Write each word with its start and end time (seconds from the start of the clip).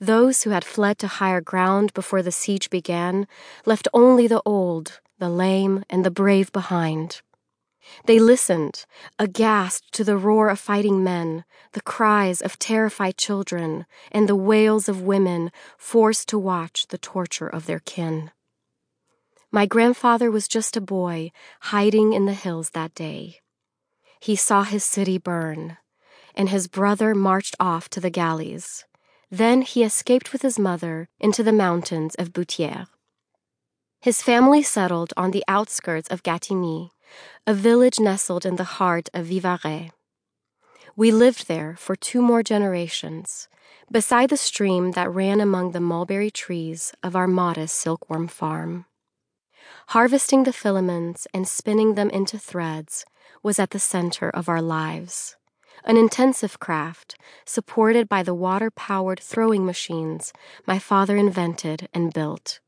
Those 0.00 0.42
who 0.42 0.50
had 0.50 0.64
fled 0.64 0.98
to 0.98 1.06
higher 1.06 1.40
ground 1.40 1.94
before 1.94 2.22
the 2.22 2.32
siege 2.32 2.68
began 2.68 3.26
left 3.64 3.88
only 3.94 4.26
the 4.26 4.42
old, 4.44 5.00
the 5.18 5.30
lame, 5.30 5.84
and 5.88 6.04
the 6.04 6.10
brave 6.10 6.52
behind. 6.52 7.22
They 8.04 8.18
listened, 8.18 8.84
aghast 9.18 9.92
to 9.92 10.04
the 10.04 10.16
roar 10.16 10.48
of 10.48 10.58
fighting 10.58 11.02
men, 11.02 11.44
the 11.72 11.80
cries 11.80 12.42
of 12.42 12.58
terrified 12.58 13.16
children, 13.16 13.86
and 14.12 14.28
the 14.28 14.36
wails 14.36 14.88
of 14.88 15.02
women 15.02 15.50
forced 15.78 16.28
to 16.28 16.38
watch 16.38 16.88
the 16.88 16.98
torture 16.98 17.48
of 17.48 17.66
their 17.66 17.78
kin. 17.80 18.32
My 19.50 19.64
grandfather 19.64 20.30
was 20.30 20.48
just 20.48 20.76
a 20.76 20.80
boy 20.80 21.30
hiding 21.60 22.12
in 22.12 22.26
the 22.26 22.34
hills 22.34 22.70
that 22.70 22.94
day. 22.94 23.40
He 24.20 24.36
saw 24.36 24.64
his 24.64 24.84
city 24.84 25.16
burn, 25.16 25.78
and 26.34 26.48
his 26.48 26.66
brother 26.66 27.14
marched 27.14 27.54
off 27.60 27.88
to 27.90 28.00
the 28.00 28.10
galleys. 28.10 28.84
Then 29.30 29.62
he 29.62 29.82
escaped 29.82 30.32
with 30.32 30.42
his 30.42 30.58
mother 30.58 31.08
into 31.18 31.42
the 31.42 31.52
mountains 31.52 32.14
of 32.14 32.32
Boutière. 32.32 32.86
His 34.00 34.22
family 34.22 34.62
settled 34.62 35.12
on 35.16 35.30
the 35.32 35.44
outskirts 35.48 36.08
of 36.08 36.22
Gatigny 36.22 36.90
a 37.46 37.54
village 37.54 38.00
nestled 38.00 38.44
in 38.44 38.56
the 38.56 38.64
heart 38.78 39.08
of 39.14 39.26
Vivarais. 39.26 39.90
We 40.96 41.10
lived 41.12 41.46
there 41.46 41.76
for 41.76 41.94
two 41.94 42.22
more 42.22 42.42
generations, 42.42 43.48
beside 43.90 44.30
the 44.30 44.36
stream 44.36 44.92
that 44.92 45.10
ran 45.10 45.40
among 45.40 45.72
the 45.72 45.80
mulberry 45.80 46.30
trees 46.30 46.94
of 47.02 47.14
our 47.14 47.28
modest 47.28 47.76
silkworm 47.76 48.28
farm. 48.28 48.86
Harvesting 49.88 50.44
the 50.44 50.52
filaments 50.52 51.26
and 51.34 51.46
spinning 51.46 51.94
them 51.94 52.10
into 52.10 52.38
threads 52.38 53.04
was 53.42 53.58
at 53.58 53.70
the 53.70 53.78
center 53.78 54.30
of 54.30 54.48
our 54.48 54.62
lives, 54.62 55.36
an 55.84 55.96
intensive 55.96 56.58
craft 56.58 57.16
supported 57.44 58.08
by 58.08 58.22
the 58.22 58.34
water 58.34 58.70
powered 58.70 59.20
throwing 59.20 59.64
machines 59.64 60.32
my 60.66 60.78
father 60.78 61.16
invented 61.16 61.88
and 61.92 62.12
built. 62.12 62.60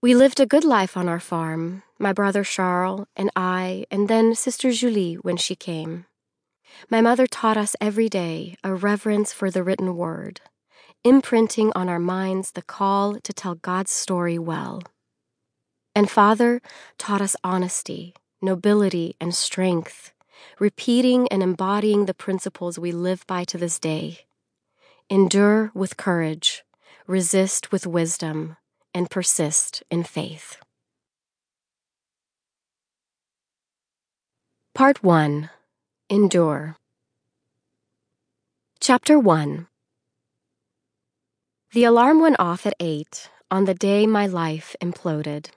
We 0.00 0.14
lived 0.14 0.40
a 0.40 0.46
good 0.46 0.64
life 0.64 0.96
on 0.96 1.08
our 1.08 1.20
farm, 1.20 1.84
my 1.98 2.12
brother 2.12 2.42
Charles 2.42 3.06
and 3.14 3.30
I, 3.36 3.86
and 3.90 4.08
then 4.08 4.34
Sister 4.34 4.72
Julie 4.72 5.14
when 5.14 5.36
she 5.36 5.54
came. 5.54 6.06
My 6.90 7.00
mother 7.00 7.26
taught 7.26 7.56
us 7.56 7.76
every 7.80 8.08
day 8.08 8.56
a 8.64 8.74
reverence 8.74 9.32
for 9.32 9.50
the 9.50 9.62
written 9.62 9.96
word, 9.96 10.40
imprinting 11.04 11.72
on 11.74 11.88
our 11.88 11.98
minds 11.98 12.52
the 12.52 12.62
call 12.62 13.20
to 13.20 13.32
tell 13.32 13.54
God's 13.54 13.92
story 13.92 14.38
well. 14.38 14.82
And 15.94 16.10
Father 16.10 16.60
taught 16.98 17.20
us 17.20 17.36
honesty, 17.44 18.14
nobility, 18.40 19.14
and 19.20 19.34
strength, 19.34 20.11
repeating 20.58 21.28
and 21.28 21.42
embodying 21.42 22.06
the 22.06 22.14
principles 22.14 22.78
we 22.78 22.92
live 22.92 23.26
by 23.26 23.44
to 23.44 23.58
this 23.58 23.78
day. 23.78 24.20
Endure 25.10 25.70
with 25.74 25.96
courage, 25.96 26.64
resist 27.06 27.72
with 27.72 27.86
wisdom 27.86 28.56
and 28.94 29.10
persist 29.10 29.82
in 29.90 30.04
faith. 30.04 30.56
Part 34.74 35.02
1 35.02 35.50
Endure. 36.08 36.76
Chapter 38.80 39.18
1 39.18 39.66
The 41.72 41.84
alarm 41.84 42.20
went 42.20 42.36
off 42.38 42.66
at 42.66 42.74
8 42.80 43.30
on 43.50 43.66
the 43.66 43.74
day 43.74 44.06
my 44.06 44.26
life 44.26 44.74
imploded. 44.80 45.50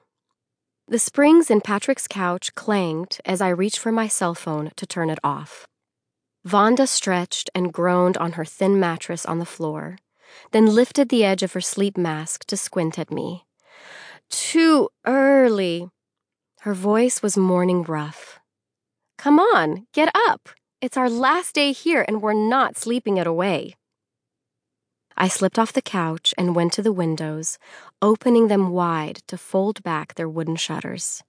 The 0.88 1.00
springs 1.00 1.50
in 1.50 1.62
Patrick's 1.62 2.08
couch 2.08 2.54
clanged 2.56 3.20
as 3.26 3.42
I 3.42 3.50
reached 3.50 3.80
for 3.80 3.92
my 3.92 4.08
cell 4.08 4.36
phone 4.36 4.72
to 4.76 4.86
turn 4.86 5.10
it 5.10 5.20
off. 5.24 5.68
Vonda 6.48 6.88
stretched 6.88 7.50
and 7.56 7.74
groaned 7.74 8.18
on 8.18 8.34
her 8.34 8.46
thin 8.46 8.80
mattress 8.80 9.26
on 9.26 9.40
the 9.40 9.46
floor 9.46 9.98
then 10.52 10.68
lifted 10.68 11.10
the 11.10 11.24
edge 11.24 11.44
of 11.44 11.54
her 11.54 11.62
sleep 11.62 11.98
mask 11.98 12.46
to 12.46 12.58
squint 12.58 13.00
at 13.00 13.12
me. 13.12 13.46
Too 14.30 14.90
early. 15.06 15.90
Her 16.62 16.74
voice 16.74 17.22
was 17.22 17.38
morning 17.38 17.84
rough. 17.84 18.40
Come 19.18 19.40
on, 19.40 19.88
get 19.94 20.10
up. 20.16 20.50
It's 20.82 20.98
our 20.98 21.10
last 21.10 21.56
day 21.56 21.72
here 21.72 22.04
and 22.08 22.22
we're 22.22 22.34
not 22.34 22.78
sleeping 22.78 23.18
it 23.18 23.28
away. 23.28 23.76
I 25.18 25.28
slipped 25.28 25.58
off 25.58 25.74
the 25.74 25.82
couch 25.82 26.34
and 26.38 26.56
went 26.56 26.74
to 26.74 26.82
the 26.82 26.92
windows, 26.92 27.58
opening 28.02 28.48
them 28.48 28.72
wide 28.72 29.22
to 29.28 29.38
fold 29.38 29.82
back 29.84 30.16
their 30.16 30.30
wooden 30.30 30.56
shutters. 30.56 31.24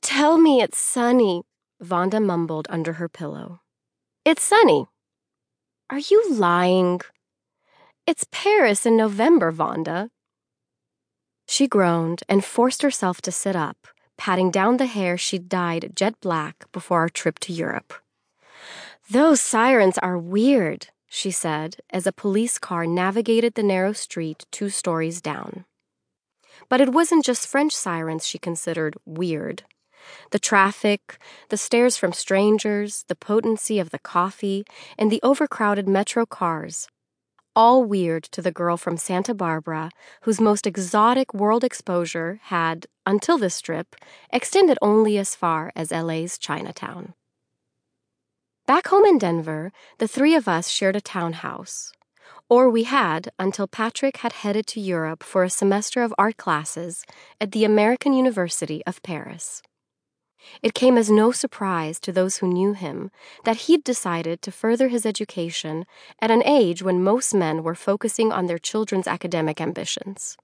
Tell 0.00 0.38
me 0.38 0.60
it's 0.60 0.78
sunny, 0.78 1.42
Vonda 1.82 2.22
mumbled 2.22 2.66
under 2.70 2.94
her 2.94 3.08
pillow. 3.08 3.60
It's 4.24 4.42
sunny. 4.42 4.86
Are 5.90 5.98
you 5.98 6.24
lying? 6.30 7.00
It's 8.06 8.26
Paris 8.30 8.86
in 8.86 8.96
November, 8.96 9.52
Vonda. 9.52 10.08
She 11.46 11.68
groaned 11.68 12.22
and 12.28 12.44
forced 12.44 12.80
herself 12.82 13.20
to 13.22 13.32
sit 13.32 13.54
up, 13.54 13.86
patting 14.16 14.50
down 14.50 14.78
the 14.78 14.86
hair 14.86 15.18
she'd 15.18 15.48
dyed 15.48 15.92
jet 15.94 16.14
black 16.20 16.70
before 16.72 17.00
our 17.00 17.10
trip 17.10 17.38
to 17.40 17.52
Europe. 17.52 17.92
Those 19.10 19.40
sirens 19.42 19.98
are 19.98 20.16
weird, 20.16 20.88
she 21.14 21.30
said 21.30 21.76
as 21.90 22.08
a 22.08 22.12
police 22.12 22.58
car 22.58 22.86
navigated 22.86 23.54
the 23.54 23.62
narrow 23.62 23.92
street 23.92 24.46
two 24.50 24.68
stories 24.68 25.20
down. 25.20 25.64
But 26.68 26.80
it 26.80 26.92
wasn't 26.92 27.24
just 27.24 27.46
French 27.46 27.72
sirens 27.72 28.26
she 28.26 28.38
considered 28.38 28.96
weird. 29.06 29.62
The 30.32 30.40
traffic, 30.40 31.18
the 31.50 31.56
stares 31.56 31.96
from 31.96 32.12
strangers, 32.12 33.04
the 33.06 33.14
potency 33.14 33.78
of 33.78 33.90
the 33.90 34.00
coffee, 34.00 34.64
and 34.98 35.08
the 35.08 35.20
overcrowded 35.22 35.88
metro 35.88 36.26
cars 36.26 36.88
all 37.56 37.84
weird 37.84 38.24
to 38.24 38.42
the 38.42 38.50
girl 38.50 38.76
from 38.76 38.96
Santa 38.96 39.32
Barbara, 39.32 39.88
whose 40.22 40.40
most 40.40 40.66
exotic 40.66 41.32
world 41.32 41.62
exposure 41.62 42.40
had, 42.42 42.86
until 43.06 43.38
this 43.38 43.60
trip, 43.60 43.94
extended 44.32 44.76
only 44.82 45.16
as 45.18 45.36
far 45.36 45.70
as 45.76 45.92
LA's 45.92 46.36
Chinatown. 46.36 47.14
Back 48.66 48.88
home 48.88 49.04
in 49.04 49.18
Denver, 49.18 49.72
the 49.98 50.08
three 50.08 50.34
of 50.34 50.48
us 50.48 50.70
shared 50.70 50.96
a 50.96 51.00
townhouse. 51.02 51.92
Or 52.48 52.70
we 52.70 52.84
had 52.84 53.28
until 53.38 53.66
Patrick 53.66 54.18
had 54.18 54.32
headed 54.32 54.66
to 54.68 54.80
Europe 54.80 55.22
for 55.22 55.44
a 55.44 55.50
semester 55.50 56.02
of 56.02 56.14
art 56.16 56.38
classes 56.38 57.04
at 57.38 57.52
the 57.52 57.66
American 57.66 58.14
University 58.14 58.82
of 58.86 59.02
Paris. 59.02 59.60
It 60.62 60.72
came 60.72 60.96
as 60.96 61.10
no 61.10 61.30
surprise 61.30 62.00
to 62.00 62.12
those 62.12 62.38
who 62.38 62.46
knew 62.46 62.72
him 62.72 63.10
that 63.44 63.68
he'd 63.68 63.84
decided 63.84 64.40
to 64.40 64.50
further 64.50 64.88
his 64.88 65.04
education 65.04 65.84
at 66.22 66.30
an 66.30 66.42
age 66.42 66.82
when 66.82 67.04
most 67.04 67.34
men 67.34 67.62
were 67.62 67.74
focusing 67.74 68.32
on 68.32 68.46
their 68.46 68.58
children's 68.58 69.06
academic 69.06 69.60
ambitions. 69.60 70.38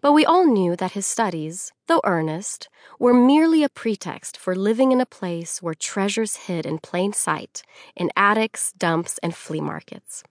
But 0.00 0.12
we 0.12 0.24
all 0.24 0.46
knew 0.46 0.76
that 0.76 0.92
his 0.92 1.06
studies, 1.06 1.72
though 1.86 2.00
earnest, 2.04 2.68
were 2.98 3.14
merely 3.14 3.62
a 3.62 3.68
pretext 3.68 4.36
for 4.36 4.54
living 4.54 4.92
in 4.92 5.00
a 5.00 5.06
place 5.06 5.62
where 5.62 5.74
treasures 5.74 6.36
hid 6.46 6.66
in 6.66 6.78
plain 6.78 7.12
sight 7.12 7.62
in 7.96 8.10
attics, 8.16 8.72
dumps, 8.72 9.18
and 9.22 9.34
flea 9.34 9.60
markets. 9.60 10.22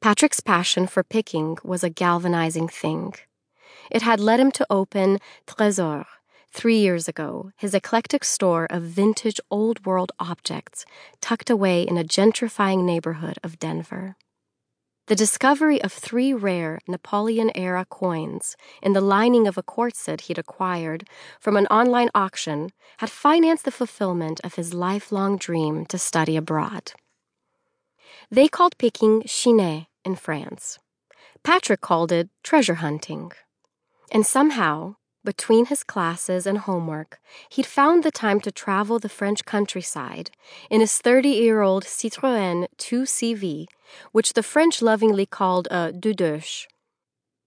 Patrick's 0.00 0.40
passion 0.40 0.86
for 0.86 1.02
picking 1.02 1.58
was 1.64 1.82
a 1.82 1.90
galvanizing 1.90 2.68
thing. 2.68 3.14
It 3.90 4.02
had 4.02 4.20
led 4.20 4.40
him 4.40 4.52
to 4.52 4.66
open 4.70 5.18
Trésor, 5.46 6.04
Three 6.50 6.78
years 6.78 7.08
ago, 7.08 7.52
his 7.56 7.74
eclectic 7.74 8.24
store 8.24 8.66
of 8.70 8.82
vintage 8.82 9.40
old 9.50 9.84
world 9.84 10.12
objects 10.18 10.84
tucked 11.20 11.50
away 11.50 11.82
in 11.82 11.98
a 11.98 12.04
gentrifying 12.04 12.84
neighborhood 12.84 13.38
of 13.44 13.58
Denver. 13.58 14.16
The 15.08 15.16
discovery 15.16 15.80
of 15.82 15.90
three 15.90 16.34
rare 16.34 16.80
Napoleon 16.86 17.50
era 17.54 17.86
coins 17.88 18.56
in 18.82 18.92
the 18.92 19.00
lining 19.00 19.48
of 19.48 19.56
a 19.56 19.62
corset 19.62 20.22
he'd 20.22 20.36
acquired 20.36 21.08
from 21.40 21.56
an 21.56 21.66
online 21.68 22.10
auction 22.14 22.72
had 22.98 23.08
financed 23.08 23.64
the 23.64 23.70
fulfillment 23.70 24.38
of 24.44 24.56
his 24.56 24.74
lifelong 24.74 25.38
dream 25.38 25.86
to 25.86 25.96
study 25.96 26.36
abroad. 26.36 26.92
They 28.30 28.48
called 28.48 28.76
picking 28.76 29.22
chiner 29.22 29.86
in 30.04 30.14
France. 30.14 30.78
Patrick 31.42 31.80
called 31.80 32.12
it 32.12 32.28
treasure 32.42 32.84
hunting. 32.84 33.32
And 34.12 34.26
somehow, 34.26 34.96
between 35.24 35.66
his 35.66 35.82
classes 35.82 36.46
and 36.46 36.58
homework, 36.58 37.18
he'd 37.50 37.66
found 37.66 38.02
the 38.02 38.10
time 38.10 38.40
to 38.40 38.52
travel 38.52 38.98
the 38.98 39.08
French 39.08 39.44
countryside 39.44 40.30
in 40.70 40.80
his 40.80 40.98
30 40.98 41.28
year 41.28 41.60
old 41.60 41.84
Citroën 41.84 42.66
2CV, 42.78 43.66
which 44.12 44.32
the 44.32 44.42
French 44.42 44.80
lovingly 44.82 45.26
called 45.26 45.68
a 45.70 45.92
deudeuche. 45.92 46.66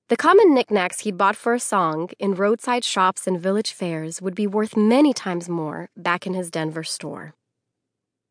The 0.10 0.18
common 0.18 0.54
knickknacks 0.54 1.00
he'd 1.00 1.18
bought 1.18 1.38
for 1.38 1.54
a 1.54 1.60
song 1.60 2.10
in 2.20 2.36
roadside 2.36 2.84
shops 2.84 3.28
and 3.28 3.40
village 3.40 3.72
fairs 3.72 4.22
would 4.22 4.36
be 4.36 4.46
worth 4.46 4.76
many 4.76 5.14
times 5.14 5.48
more 5.48 5.90
back 5.96 6.28
in 6.28 6.34
his 6.34 6.52
Denver 6.52 6.84
store. 6.84 7.34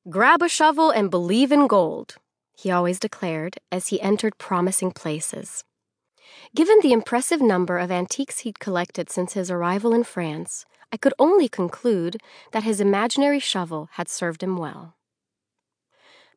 Grab 0.09 0.43
a 0.43 0.49
shovel 0.49 0.91
and 0.91 1.11
believe 1.11 1.51
in 1.51 1.67
gold, 1.67 2.17
he 2.57 2.71
always 2.71 3.01
declared 3.01 3.57
as 3.73 3.89
he 3.89 4.01
entered 4.01 4.37
promising 4.37 4.91
places. 4.91 5.65
Given 6.55 6.81
the 6.81 6.93
impressive 6.93 7.41
number 7.41 7.79
of 7.79 7.91
antiques 7.91 8.41
he'd 8.41 8.59
collected 8.59 9.11
since 9.11 9.35
his 9.35 9.51
arrival 9.51 9.95
in 9.95 10.05
France, 10.05 10.65
I 10.93 10.97
could 10.97 11.15
only 11.19 11.49
conclude 11.49 12.19
that 12.53 12.65
his 12.65 12.81
imaginary 12.81 13.39
shovel 13.39 13.89
had 13.93 14.09
served 14.09 14.43
him 14.43 14.57
well. 14.57 14.97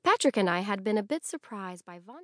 Patrick 0.04 0.38
and 0.38 0.50
I 0.50 0.60
had 0.60 0.84
been 0.84 0.98
a 0.98 1.04
bit 1.04 1.26
surprised 1.26 1.86
by 1.86 2.00
Von. 2.00 2.22